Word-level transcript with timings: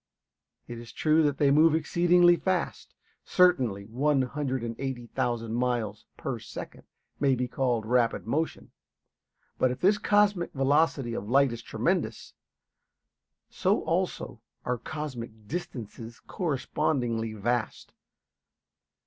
It 0.67 0.79
is 0.79 0.91
true 0.91 1.21
that 1.21 1.37
they 1.37 1.51
move 1.51 1.75
exceeding 1.75 2.35
fast; 2.39 2.95
certainly 3.23 3.85
180,000 3.85 5.53
miles 5.53 6.05
per 6.17 6.39
second 6.39 6.85
may 7.19 7.35
be 7.35 7.47
called 7.47 7.85
rapid 7.85 8.25
motion. 8.25 8.71
But 9.59 9.69
if 9.69 9.79
this 9.79 9.99
cosmic 9.99 10.53
velocity 10.53 11.13
of 11.13 11.29
light 11.29 11.51
is 11.51 11.61
tremendous, 11.61 12.33
so 13.47 13.83
also 13.83 14.41
are 14.65 14.79
cosmic 14.79 15.47
distances 15.47 16.19
correspondingly 16.19 17.33
vast. 17.33 17.93